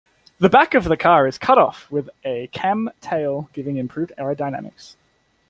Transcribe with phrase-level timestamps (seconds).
[0.39, 4.95] The back of the car is "cut-off" with a "Kamm tail" giving improved aerodynamics.